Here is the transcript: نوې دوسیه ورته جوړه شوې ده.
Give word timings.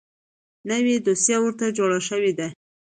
نوې 0.69 0.95
دوسیه 1.05 1.37
ورته 1.41 1.65
جوړه 1.77 1.99
شوې 2.07 2.31
ده. 2.39 2.47